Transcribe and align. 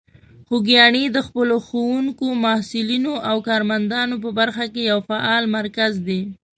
خوږیاڼي 0.47 1.03
د 1.11 1.17
خپلو 1.27 1.55
ښوونکو، 1.67 2.27
محصلینو 2.45 3.13
او 3.29 3.37
کارمندان 3.47 4.09
په 4.23 4.29
برخه 4.39 4.65
کې 4.73 4.81
یو 4.91 4.99
فعال 5.09 5.43
مرکز 5.57 5.93
دی. 6.07 6.21